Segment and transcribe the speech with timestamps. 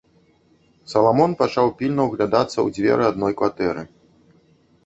[0.93, 3.83] Саламон пачаў пільна ўглядацца ў дзверы адной кватэры.